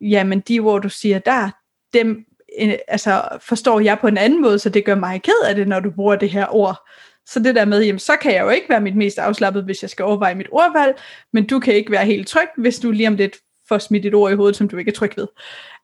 [0.00, 1.50] Jamen de ord, du siger der,
[1.92, 2.24] dem
[2.60, 5.68] øh, altså, forstår jeg på en anden måde, så det gør mig ked af det,
[5.68, 6.88] når du bruger det her ord.
[7.26, 9.82] Så det der med, jamen så kan jeg jo ikke være mit mest afslappet, hvis
[9.82, 11.00] jeg skal overveje mit ordvalg,
[11.32, 13.36] men du kan ikke være helt tryg, hvis du lige om lidt
[13.68, 15.26] får smidt et ord i hovedet, som du ikke er tryg ved.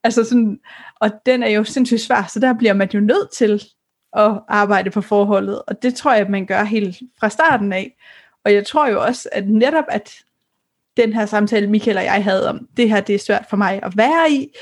[0.05, 0.59] Altså sådan,
[1.01, 3.63] og den er jo sindssygt svær, så der bliver man jo nødt til
[4.13, 5.63] at arbejde på forholdet.
[5.67, 7.97] Og det tror jeg, at man gør helt fra starten af.
[8.45, 10.15] Og jeg tror jo også, at netop at
[10.97, 13.81] den her samtale, Michael og jeg havde om, det her det er svært for mig
[13.83, 14.57] at være i,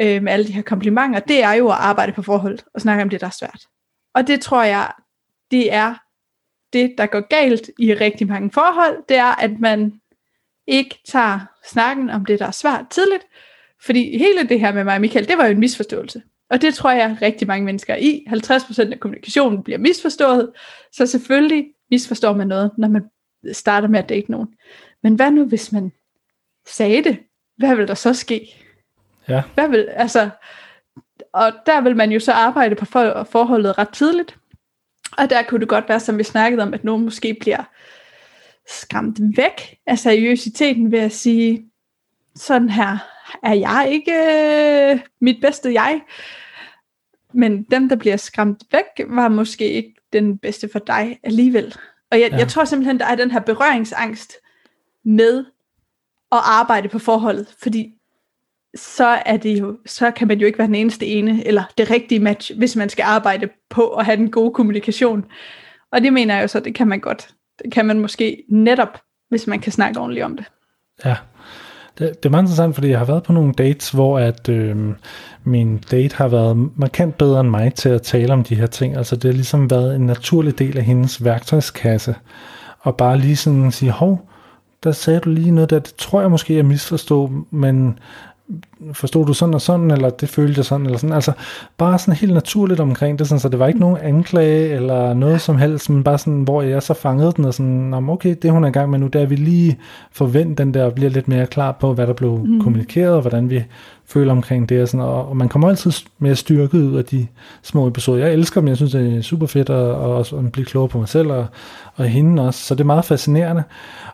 [0.00, 3.02] øh, med alle de her komplimenter, det er jo at arbejde på forholdet og snakke
[3.02, 3.66] om det, der er svært.
[4.14, 4.92] Og det tror jeg,
[5.50, 5.94] det er
[6.72, 10.00] det, der går galt i rigtig mange forhold, det er, at man
[10.66, 13.24] ikke tager snakken om det, der er svært tidligt,
[13.82, 16.22] fordi hele det her med mig og Michael, det var jo en misforståelse.
[16.50, 18.26] Og det tror jeg rigtig mange mennesker er i.
[18.28, 20.50] 50% af kommunikationen bliver misforstået.
[20.92, 23.02] Så selvfølgelig misforstår man noget, når man
[23.52, 24.48] starter med at date nogen.
[25.02, 25.92] Men hvad nu, hvis man
[26.66, 27.18] sagde det?
[27.56, 28.64] Hvad vil der så ske?
[29.28, 29.42] Ja.
[29.54, 30.30] Hvad vil, altså,
[31.32, 34.36] og der vil man jo så arbejde på for, forholdet ret tidligt.
[35.18, 37.64] Og der kunne det godt være, som vi snakkede om, at nogen måske bliver
[38.68, 41.70] skræmt væk af seriøsiteten ved at sige,
[42.34, 42.98] sådan her
[43.42, 44.12] er jeg ikke
[44.92, 46.00] øh, mit bedste jeg.
[47.34, 51.74] Men dem, der bliver skræmt væk, var måske ikke den bedste for dig alligevel.
[52.10, 52.36] Og jeg, ja.
[52.36, 54.32] jeg tror simpelthen, der er den her berøringsangst
[55.04, 55.44] med
[56.32, 57.94] at arbejde på forholdet, fordi
[58.74, 61.90] så er det jo, så kan man jo ikke være den eneste ene, eller det
[61.90, 65.24] rigtige match, hvis man skal arbejde på at have den gode kommunikation.
[65.92, 67.28] Og det mener jeg jo så, det kan man godt.
[67.64, 70.46] Det kan man måske netop, hvis man kan snakke ordentligt om det.
[71.04, 71.16] Ja,
[71.98, 74.76] det, det er meget interessant, fordi jeg har været på nogle dates, hvor at øh,
[75.44, 78.96] min date har været markant bedre end mig til at tale om de her ting.
[78.96, 82.14] Altså det har ligesom været en naturlig del af hendes værktøjskasse.
[82.80, 84.28] Og bare lige sådan sige, hov,
[84.84, 87.98] der sagde du lige noget der, det tror jeg måske, jeg misforstod, men
[88.92, 91.14] forstod du sådan og sådan, eller det følte jeg sådan, eller sådan.
[91.14, 91.32] Altså
[91.78, 95.40] bare sådan helt naturligt omkring det, sådan, så det var ikke nogen anklage, eller noget
[95.40, 98.64] som helst, men bare sådan, hvor jeg så fangede den, og sådan, okay, det hun
[98.64, 99.78] er i gang med nu, der vi lige
[100.12, 102.60] forvent den der, og bliver lidt mere klar på, hvad der blev mm.
[102.60, 103.64] kommunikeret, og hvordan vi
[104.06, 107.26] føler omkring det, og, sådan, og, og man kommer altid mere styrket ud af de
[107.62, 108.24] små episoder.
[108.24, 110.98] Jeg elsker dem, jeg synes, det er super fedt, og også at blive klogere på
[110.98, 111.46] mig selv, og,
[111.98, 113.62] og hende også, så det er meget fascinerende.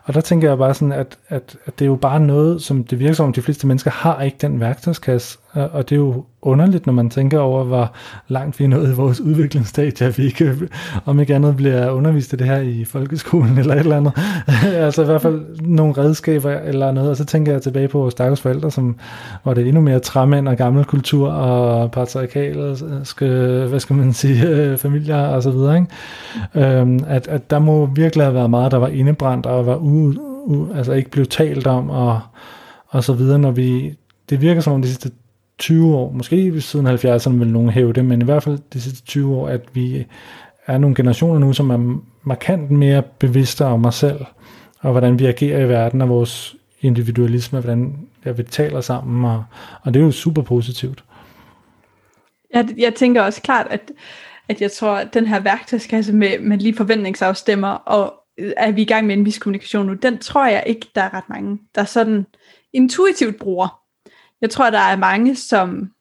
[0.03, 2.83] Og der tænker jeg bare sådan, at, at, at det er jo bare noget, som
[2.83, 6.25] det virker som, de fleste mennesker har ikke den den værktøjskasse, og det er jo
[6.41, 7.93] underligt, når man tænker over, hvor
[8.27, 10.69] langt vi er nået i vores udviklingsstadie, at vi ikke,
[11.05, 14.13] om ikke andet bliver undervist i det her i folkeskolen eller et eller andet.
[14.85, 18.11] altså i hvert fald nogle redskaber eller noget, og så tænker jeg tilbage på vores
[18.11, 18.95] stakkels forældre, som,
[19.45, 23.25] var det endnu mere træmænd og gammel kultur og patriarkalske,
[23.69, 25.75] hvad skal man sige, familier og så videre.
[25.75, 26.79] Ikke?
[26.79, 30.13] Øhm, at, at der må virkelig have været meget, der var indebrændt og var u,
[30.45, 32.19] u, altså ikke blev talt om og,
[32.87, 33.95] og så videre, når vi,
[34.29, 35.11] det virker som om de sidste
[35.57, 39.05] 20 år, måske siden 70'erne vil nogen hæve det, men i hvert fald de sidste
[39.05, 40.05] 20 år, at vi
[40.65, 44.25] er nogle generationer nu, som er markant mere bevidste om os selv,
[44.79, 49.31] og hvordan vi agerer i verden, og vores individualisme, og hvordan ja, vi taler sammen,
[49.31, 49.43] og,
[49.81, 51.03] og det er jo super positivt.
[52.53, 53.91] Jeg, jeg tænker også klart, at,
[54.49, 58.81] at jeg tror, at den her værktøjskasse med, med lige forventningsafstemmer, og øh, er vi
[58.81, 61.59] i gang med en vis kommunikation nu, den tror jeg ikke, der er ret mange,
[61.75, 62.25] der sådan
[62.73, 63.84] intuitivt bruger.
[64.41, 65.91] Jeg tror, der er mange, som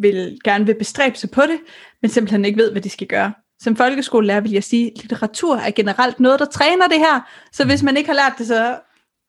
[0.00, 1.58] vil gerne vil bestræbe sig på det,
[2.02, 3.32] men simpelthen ikke ved, hvad de skal gøre.
[3.60, 7.20] Som folkeskolelærer vil jeg sige, at litteratur er generelt noget, der træner det her.
[7.52, 8.78] Så hvis man ikke har lært det, så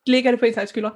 [0.08, 0.90] ligger det på ens skylder.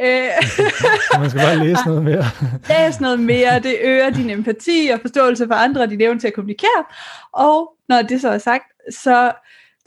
[0.00, 0.28] Øh.
[1.20, 2.24] man skal bare læse noget mere.
[2.86, 6.26] læse noget mere, det øger din empati og forståelse for andre, og din evne til
[6.26, 6.84] at kommunikere.
[7.32, 9.32] Og når det så er sagt, så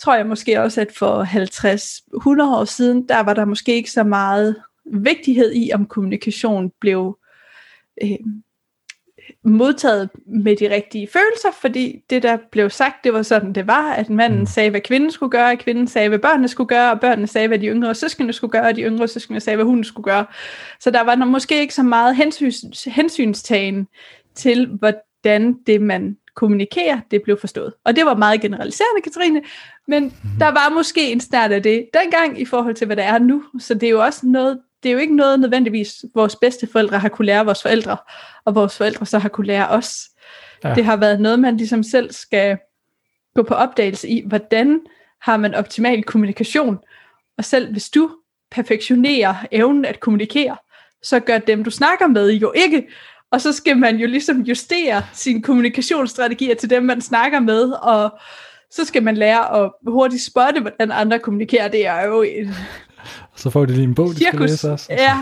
[0.02, 1.24] tror jeg måske også, at for
[2.54, 7.18] 50-100 år siden, der var der måske ikke så meget vigtighed i, om kommunikation blev
[8.04, 8.18] øh,
[9.44, 13.94] modtaget med de rigtige følelser, fordi det, der blev sagt, det var sådan, det var,
[13.94, 14.46] at manden mm.
[14.46, 17.48] sagde, hvad kvinden skulle gøre, og kvinden sagde, hvad børnene skulle gøre, og børnene sagde,
[17.48, 20.26] hvad de yngre søskende skulle gøre, og de yngre søskende sagde, hvad hun skulle gøre.
[20.80, 23.88] Så der var måske ikke så meget hensyns, hensynstagen
[24.36, 27.74] til, hvordan det, man kommunikerer, det blev forstået.
[27.86, 29.42] Og det var meget generaliserende, Katrine,
[29.88, 30.40] men mm-hmm.
[30.40, 33.44] der var måske en start af det dengang i forhold til, hvad der er nu.
[33.60, 37.00] Så det er jo også noget, det er jo ikke noget nødvendigvis, vores bedste forældre
[37.00, 37.98] har kunne lære vores forældre,
[38.46, 40.10] og vores forældre så har kunne lære os.
[40.64, 40.74] Ja.
[40.76, 42.58] Det har været noget, man ligesom selv skal
[43.36, 44.80] gå på opdagelse i, hvordan
[45.22, 46.80] har man optimal kommunikation,
[47.38, 48.10] og selv hvis du
[48.52, 50.58] perfektionerer evnen at kommunikere,
[51.04, 52.88] så gør dem, du snakker med, jo ikke.
[53.32, 58.20] Og så skal man jo ligesom justere sine kommunikationsstrategier til dem, man snakker med, og
[58.72, 61.68] så skal man lære at hurtigt spotte, hvordan andre kommunikerer.
[61.68, 62.56] Det er jo en
[63.36, 64.32] så får de lige en bog, de Cirkus.
[64.32, 64.88] skal læse også.
[64.90, 65.20] Ja.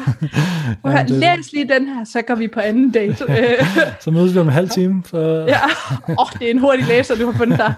[0.97, 3.15] ja Læs lige den her, så går vi på anden date.
[4.03, 5.03] så mødes vi om en halv time.
[5.05, 5.45] Så...
[5.47, 5.59] ja,
[6.07, 7.73] oh, det er en hurtig læser, du har fundet der.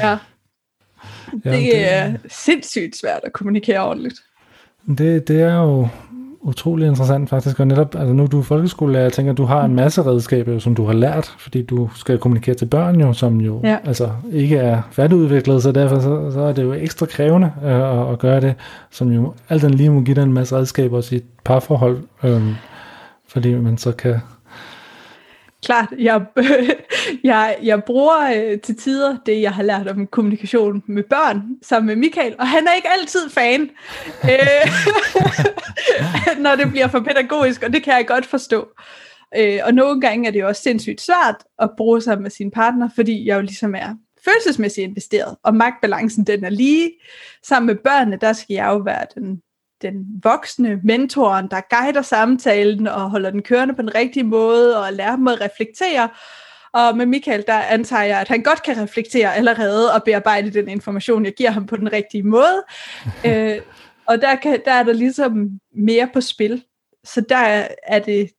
[0.00, 0.16] Ja.
[1.44, 4.14] Det er sindssygt svært at kommunikere ordentligt.
[4.98, 5.88] Det, det er jo
[6.46, 9.74] utrolig interessant faktisk, og netop, altså nu er du folkeskolelærer, jeg tænker, du har en
[9.74, 13.60] masse redskaber, som du har lært, fordi du skal kommunikere til børn jo, som jo
[13.64, 13.78] ja.
[13.84, 18.12] altså ikke er færdigudviklet, så derfor så, så er det jo ekstra krævende øh, at,
[18.12, 18.54] at gøre det,
[18.90, 22.42] som jo alt den lige må give dig en masse redskaber i et parforhold, øh,
[23.28, 24.20] fordi man så kan
[25.64, 26.24] klart, jeg,
[27.24, 31.86] jeg, jeg bruger øh, til tider det, jeg har lært om kommunikation med børn, sammen
[31.86, 33.70] med Michael, og han er ikke altid fan,
[34.24, 34.70] øh,
[36.44, 38.68] når det bliver for pædagogisk, og det kan jeg godt forstå.
[39.38, 42.50] Øh, og nogle gange er det jo også sindssygt svært at bruge sig med sin
[42.50, 46.90] partner, fordi jeg jo ligesom er følelsesmæssigt investeret, og magtbalancen den er lige.
[47.42, 49.42] Sammen med børnene, der skal jeg jo være den
[49.82, 54.92] den voksne mentoren, der guider samtalen og holder den kørende på den rigtige måde og
[54.92, 56.08] lærer dem at reflektere.
[56.72, 60.68] Og med Michael, der antager jeg, at han godt kan reflektere allerede og bearbejde den
[60.68, 62.64] information, jeg giver ham på den rigtige måde.
[63.26, 63.60] øh,
[64.06, 66.64] og der, kan, der er der ligesom mere på spil.
[67.04, 68.30] Så der er det,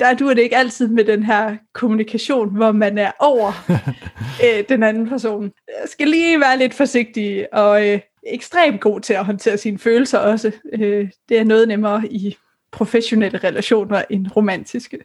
[0.00, 3.52] der du er det ikke altid med den her kommunikation, hvor man er over
[4.44, 5.52] øh, den anden person.
[5.68, 10.18] Jeg skal lige være lidt forsigtig og øh, ekstremt god til at håndtere sine følelser
[10.18, 10.52] også.
[10.72, 12.36] Øh, det er noget nemmere i
[12.72, 14.98] professionelle relationer end romantiske.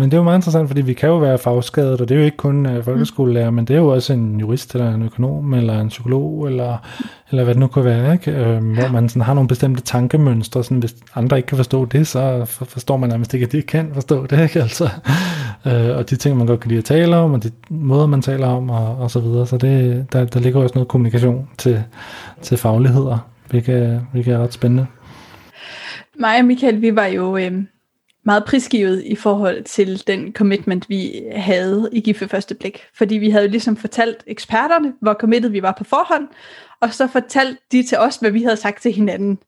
[0.00, 2.18] Men det er jo meget interessant, fordi vi kan jo være fagskadet, og det er
[2.18, 3.56] jo ikke kun uh, folkeskolelærer, mm.
[3.56, 6.78] men det er jo også en jurist, eller en økonom, eller en psykolog, eller,
[7.30, 8.30] eller hvad det nu kan være, ikke?
[8.32, 12.06] Uh, hvor man sådan har nogle bestemte tankemønstre, sådan, hvis andre ikke kan forstå det,
[12.06, 14.60] så for, forstår man nærmest ikke, at de kan forstå det, ikke?
[14.60, 14.88] Altså,
[15.66, 18.22] Øh, og de ting, man godt kan lide at tale om, og de måder, man
[18.22, 21.84] taler om, og, og så videre, så det, der, der ligger også noget kommunikation til,
[22.42, 24.86] til fagligheder, hvilket, hvilket er ret spændende.
[26.20, 27.36] Mig og Michael, vi var jo...
[27.36, 27.62] Øh
[28.28, 32.80] meget prisgivet i forhold til den commitment, vi havde i GIF første blik.
[32.94, 36.28] Fordi vi havde ligesom fortalt eksperterne, hvor committed vi var på forhånd,
[36.80, 39.38] og så fortalte de til os, hvad vi havde sagt til hinanden.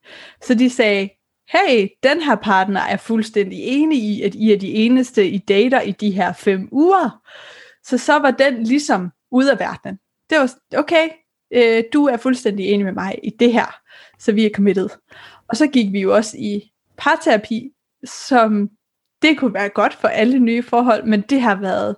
[0.45, 1.09] Så de sagde,
[1.53, 5.81] hey, den her partner er fuldstændig enig i, at I er de eneste, I dater
[5.81, 7.21] i de her fem uger.
[7.83, 9.99] Så så var den ligesom ud af verdenen.
[10.29, 11.09] Det var, okay,
[11.53, 13.79] øh, du er fuldstændig enig med mig i det her,
[14.19, 14.89] så vi er committed.
[15.47, 17.71] Og så gik vi jo også i parterapi
[18.03, 18.69] som
[19.21, 21.95] det kunne være godt for alle nye forhold, men det har været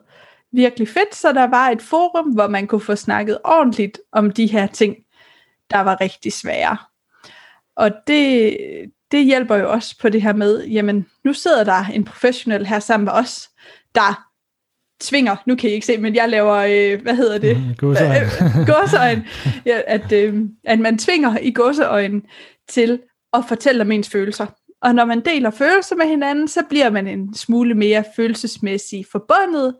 [0.51, 4.47] virkelig fedt, så der var et forum, hvor man kunne få snakket ordentligt om de
[4.47, 4.95] her ting,
[5.69, 6.77] der var rigtig svære.
[7.75, 8.57] Og det,
[9.13, 12.79] det hjælper jo også på det her med, jamen nu sidder der en professionel her
[12.79, 13.49] sammen med os,
[13.95, 14.29] der
[15.01, 17.57] tvinger, nu kan I ikke se, men jeg laver, øh, hvad hedder det?
[17.57, 18.29] Mm, gåseøjne.
[18.73, 19.25] gåseøjne.
[19.65, 22.21] Ja, at, øh, at man tvinger i gåseøjne
[22.69, 22.99] til
[23.33, 24.45] at fortælle om ens følelser.
[24.81, 29.75] Og når man deler følelser med hinanden, så bliver man en smule mere følelsesmæssigt forbundet,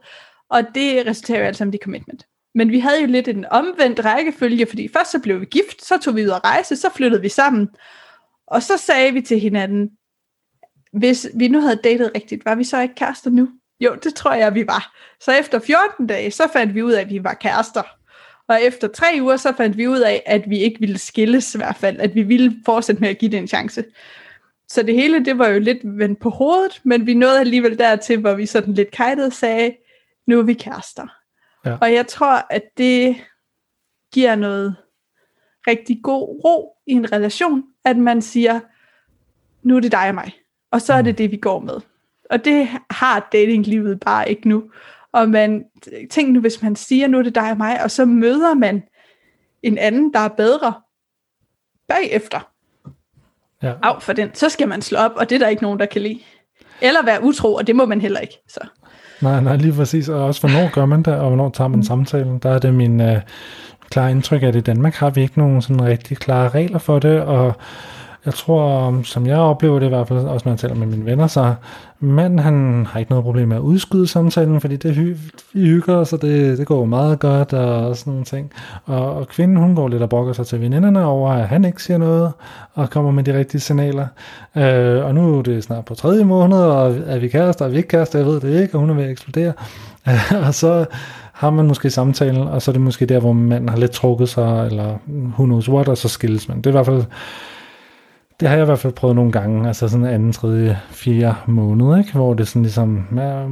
[0.50, 2.26] og det resulterer jo altså i commitment.
[2.56, 5.98] Men vi havde jo lidt en omvendt rækkefølge, fordi først så blev vi gift, så
[5.98, 7.69] tog vi ud at rejse, så flyttede vi sammen.
[8.54, 9.89] Og så sagde vi til hinanden,
[10.94, 13.50] hvis vi nu havde datet rigtigt, var vi så ikke kærester nu?
[13.80, 14.96] Jo, det tror jeg, vi var.
[15.20, 17.84] Så efter 14 dage, så fandt vi ud af, at vi var kærester.
[18.48, 21.58] Og efter tre uger, så fandt vi ud af, at vi ikke ville skilles i
[21.58, 23.84] hvert fald, at vi ville fortsætte med at give det en chance.
[24.68, 28.20] Så det hele, det var jo lidt vendt på hovedet, men vi nåede alligevel dertil,
[28.20, 29.76] hvor vi sådan lidt kajtet sagde,
[30.28, 31.08] nu er vi kærester.
[31.66, 31.78] Ja.
[31.82, 33.16] Og jeg tror, at det
[34.13, 34.76] giver noget
[35.68, 38.60] rigtig god ro i en relation, at man siger,
[39.63, 40.32] nu er det dig og mig.
[40.72, 41.15] Og så er det mm.
[41.15, 41.76] det, vi går med.
[42.30, 44.63] Og det har datinglivet bare ikke nu.
[45.12, 45.63] Og man,
[46.10, 48.84] tænk nu, hvis man siger, nu er det dig og mig, og så møder man
[49.63, 50.74] en anden, der er bedre
[51.88, 52.50] bagefter.
[53.63, 53.74] Ja.
[53.84, 55.86] Af for den, så skal man slå op, og det er der ikke nogen, der
[55.86, 56.19] kan lide.
[56.82, 58.38] Eller være utro, og det må man heller ikke.
[58.48, 58.60] Så.
[59.22, 60.10] Nej, nej, lige præcis.
[60.10, 61.84] Og også, hvornår gør man det, og hvornår tager man mm.
[61.84, 62.39] samtalen.
[62.39, 63.22] Der er det min øh,
[63.93, 67.21] klare indtryk, at i Danmark har vi ikke nogen sådan rigtig klare regler for det,
[67.21, 67.53] og
[68.25, 71.06] jeg tror, som jeg oplever det i hvert fald, også når jeg taler med mine
[71.06, 71.53] venner, så
[71.99, 76.03] manden han har ikke noget problem med at udskyde samtalen, fordi det hy- vi hygger,
[76.03, 78.51] så det, det går meget godt og sådan nogle ting.
[78.86, 81.84] Og, og kvinden, hun går lidt og brokker sig til veninderne over, at han ikke
[81.84, 82.32] siger noget,
[82.73, 84.08] og kommer med de rigtige signaler.
[84.58, 87.77] Øh, og nu er det snart på tredje måned, og er vi kærester, er vi
[87.77, 89.53] ikke kærester, jeg ved det ikke, og hun er ved at eksplodere.
[90.47, 90.86] og så
[91.34, 94.30] har man måske samtalen, og så er det måske der, hvor manden har lidt trukket
[94.30, 96.58] sig, eller who knows what, og så skilles man.
[96.58, 97.06] Det er i hvert fald
[98.39, 101.98] det har jeg i hvert fald prøvet nogle gange, altså sådan anden, tredje, fjerde måned,
[101.98, 102.12] ikke?
[102.12, 103.48] hvor det sådan ligesom, ja,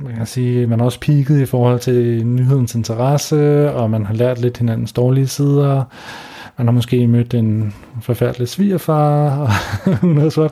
[0.00, 4.14] man kan sige, man har også peaked i forhold til nyhedens interesse, og man har
[4.14, 5.84] lært lidt hinandens dårlige sider.
[6.58, 9.50] Man har måske mødt en forfærdelig svigerfar, og
[10.14, 10.50] noget sådan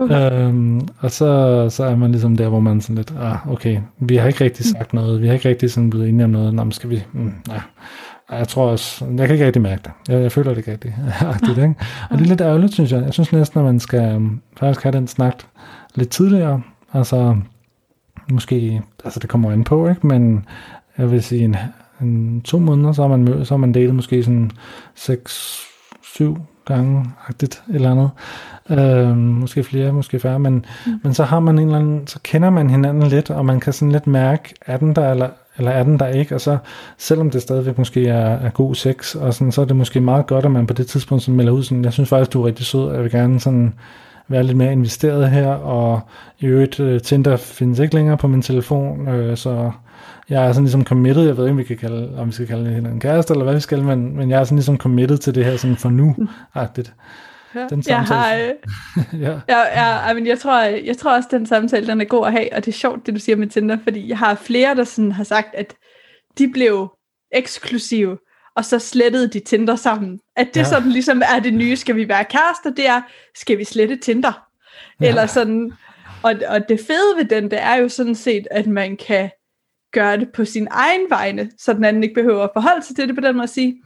[0.00, 4.16] øhm, og så, så er man ligesom der, hvor man sådan lidt, ah, okay, vi
[4.16, 4.78] har ikke rigtig mm.
[4.78, 7.02] sagt noget, vi har ikke rigtig sådan blevet enige om noget, Nå, men skal vi,
[7.12, 7.60] mm, nej.
[8.30, 9.92] Jeg tror også, jeg kan ikke rigtig mærke det.
[10.08, 10.96] Jeg, jeg føler det ikke rigtig.
[11.20, 11.74] Agtigt, ikke?
[12.10, 13.02] Og det er lidt ærgerligt, synes jeg.
[13.02, 15.42] Jeg synes næsten, at man skal um, faktisk have den snak
[15.94, 16.62] lidt tidligere.
[16.92, 17.36] Altså,
[18.30, 20.06] måske, altså det kommer an på, ikke?
[20.06, 20.46] men
[20.98, 21.56] jeg vil sige, en,
[22.00, 24.50] en, to måneder, så har man, mød, så har man delt måske sådan
[24.94, 25.60] 6,
[26.02, 28.10] 7 gange-agtigt eller andet.
[28.70, 30.92] Øh, måske flere, måske færre, men, mm.
[31.02, 33.72] men så har man en eller anden, så kender man hinanden lidt, og man kan
[33.72, 36.58] sådan lidt mærke, er den der eller, eller er den der ikke, og så
[36.98, 40.26] selvom det stadigvæk måske er, er god sex, og sådan, så er det måske meget
[40.26, 42.46] godt, at man på det tidspunkt sådan melder ud, sådan, jeg synes faktisk, du er
[42.46, 43.74] rigtig sød, jeg vil gerne sådan
[44.28, 46.00] være lidt mere investeret her, og
[46.38, 49.70] i øvrigt, øh, Tinder findes ikke længere på min telefon, øh, så
[50.28, 52.46] jeg er sådan ligesom committed, jeg ved ikke, om vi, kan kalde, om vi skal
[52.46, 55.18] kalde det en kæreste, eller hvad vi skal, men, men jeg er sådan ligesom committed
[55.18, 56.92] til det her sådan for nu-agtigt.
[57.54, 57.66] Ja.
[57.70, 58.50] Den jeg har, øh,
[59.22, 59.40] ja.
[59.48, 62.52] ja, ja, men jeg tror, jeg tror også, den samtale, den er god at have,
[62.52, 65.12] og det er sjovt, det du siger med Tinder, fordi jeg har flere, der sådan
[65.12, 65.74] har sagt, at
[66.38, 66.88] de blev
[67.32, 68.18] eksklusive,
[68.56, 70.20] og så slettede de Tinder sammen.
[70.36, 70.64] At det ja.
[70.64, 73.02] sådan ligesom er det nye, skal vi være kærester, det er,
[73.34, 74.46] skal vi slette Tinder?
[75.00, 75.08] Ja.
[75.08, 75.72] Eller sådan,
[76.22, 79.30] og, og det fede ved den, det er jo sådan set, at man kan
[79.96, 83.08] gøre det på sin egen vegne, så den anden ikke behøver at forholde sig til
[83.08, 83.82] det på den måde at sige,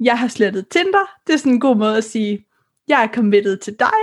[0.00, 1.10] jeg har slettet Tinder.
[1.26, 2.46] Det er sådan en god måde at sige,
[2.88, 4.00] jeg er committed til dig,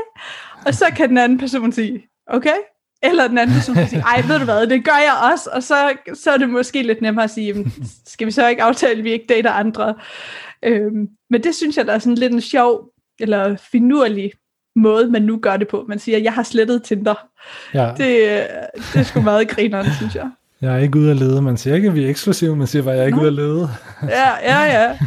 [0.65, 2.57] og så kan den anden person sige, okay,
[3.03, 5.63] eller den anden person kan sige, ej, ved du hvad, det gør jeg også, og
[5.63, 7.71] så, så er det måske lidt nemmere at sige,
[8.05, 9.95] skal vi så ikke aftale, at vi ikke dater andre?
[10.63, 14.31] Øhm, men det synes jeg, der er sådan lidt en sjov, eller finurlig
[14.75, 15.85] måde, man nu gør det på.
[15.87, 17.27] Man siger, jeg har slettet Tinder.
[17.73, 17.89] Ja.
[17.97, 18.47] Det,
[18.93, 20.29] det er sgu meget grineren, synes jeg.
[20.61, 21.41] Jeg er ikke ude at lede.
[21.41, 23.21] Man siger ikke, at vi er eksklusive, man siger bare, jeg er ikke Nå.
[23.21, 23.69] ude at lede.
[24.03, 24.97] ja, ja, ja.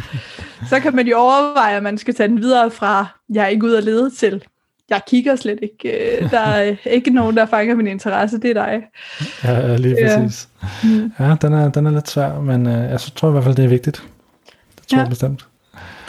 [0.69, 3.65] Så kan man jo overveje, at man skal tage den videre fra, jeg er ikke
[3.65, 4.43] ude at lede til,
[4.89, 6.17] jeg kigger slet ikke.
[6.21, 8.81] Øh, der er ikke nogen, der fanger min interesse, det er dig.
[9.43, 10.49] Ja, lige præcis.
[10.83, 11.11] Ja, mm.
[11.19, 13.65] ja den, er, den er lidt svær, men øh, jeg tror i hvert fald, det
[13.65, 14.03] er vigtigt.
[14.75, 15.47] Det tror ja, jeg bestemt.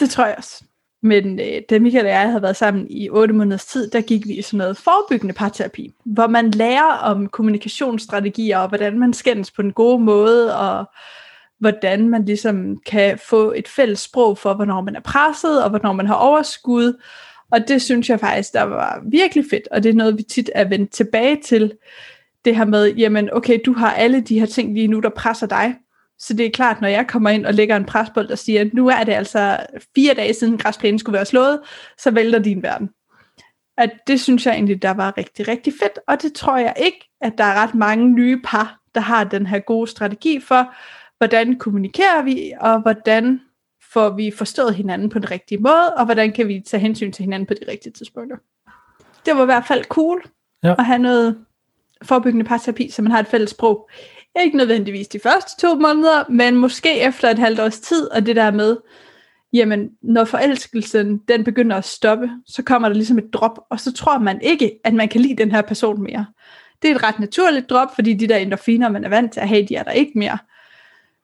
[0.01, 0.65] Det tror jeg også.
[1.03, 4.27] Men øh, da Michael og jeg havde været sammen i 8 måneders tid, der gik
[4.27, 9.51] vi i sådan noget forebyggende parterapi, hvor man lærer om kommunikationsstrategier, og hvordan man skændes
[9.51, 10.85] på en god måde, og
[11.59, 15.93] hvordan man ligesom kan få et fælles sprog for, hvornår man er presset, og hvornår
[15.93, 17.01] man har overskud,
[17.51, 20.51] Og det synes jeg faktisk, der var virkelig fedt, og det er noget, vi tit
[20.55, 21.73] er vendt tilbage til,
[22.45, 25.47] det her med, jamen okay, du har alle de her ting lige nu, der presser
[25.47, 25.75] dig,
[26.23, 28.89] så det er klart, når jeg kommer ind og lægger en presbold, der siger, nu
[28.89, 29.57] er det altså
[29.95, 31.61] fire dage siden græsplænen skulle være slået,
[31.99, 32.91] så vælter din verden.
[33.79, 37.09] At det synes jeg egentlig, der var rigtig, rigtig fedt, og det tror jeg ikke,
[37.21, 40.75] at der er ret mange nye par, der har den her gode strategi for,
[41.19, 43.41] hvordan kommunikerer vi, og hvordan
[43.93, 47.23] får vi forstået hinanden på den rigtige måde, og hvordan kan vi tage hensyn til
[47.23, 48.37] hinanden på de rigtige tidspunkter.
[49.27, 50.23] Det var i hvert fald cool
[50.63, 50.75] ja.
[50.79, 51.45] at have noget
[52.03, 53.91] forebyggende parterapi, så man har et fælles sprog.
[54.41, 58.37] Ikke nødvendigvis de første to måneder, men måske efter et halvt års tid, og det
[58.37, 58.77] der med,
[59.53, 63.93] jamen, når forelskelsen den begynder at stoppe, så kommer der ligesom et drop, og så
[63.93, 66.27] tror man ikke, at man kan lide den her person mere.
[66.83, 69.49] Det er et ret naturligt drop, fordi de der endorfiner, man er vant til at
[69.49, 70.39] have, de er der ikke mere.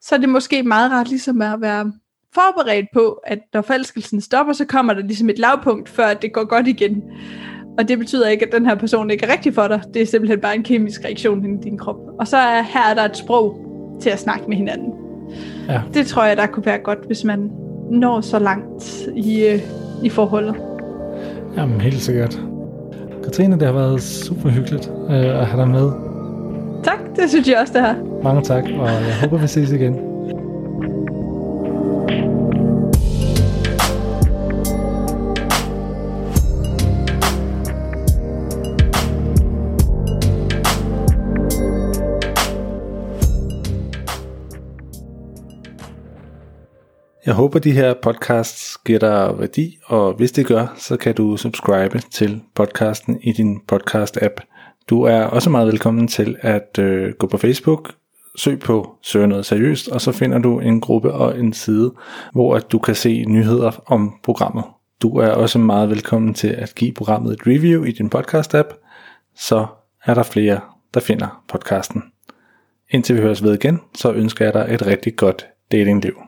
[0.01, 1.93] Så er det måske meget rart ligesom at være
[2.35, 6.45] forberedt på, at når forelskelsen stopper, så kommer der ligesom et lavpunkt, før det går
[6.45, 7.03] godt igen.
[7.79, 9.81] Og det betyder ikke, at den her person ikke er rigtig for dig.
[9.95, 11.97] Det er simpelthen bare en kemisk reaktion i din krop.
[12.19, 13.61] Og så er her er der et sprog
[14.01, 14.93] til at snakke med hinanden.
[15.69, 15.81] Ja.
[15.95, 17.51] Det tror jeg, der kunne være godt, hvis man
[17.91, 19.61] når så langt i, øh,
[20.03, 20.55] i forholdet.
[21.57, 22.41] Jamen, helt sikkert.
[23.25, 25.91] Katrine, det har været super hyggeligt øh, at have dig med.
[26.85, 27.97] Tak, det synes jeg også, det har.
[28.23, 29.95] Mange tak, og jeg håber, vi ses igen.
[47.29, 51.37] Jeg håber, de her podcasts giver dig værdi, og hvis det gør, så kan du
[51.37, 54.37] subscribe til podcasten i din podcast-app.
[54.91, 57.93] Du er også meget velkommen til at øh, gå på Facebook,
[58.37, 61.93] søg på Søg noget seriøst, og så finder du en gruppe og en side,
[62.33, 64.65] hvor at du kan se nyheder om programmet.
[65.03, 68.69] Du er også meget velkommen til at give programmet et review i din podcast-app,
[69.37, 69.67] så
[70.05, 70.61] er der flere,
[70.95, 72.03] der finder podcasten.
[72.91, 76.28] Indtil vi høres ved igen, så ønsker jeg dig et rigtig godt datingliv.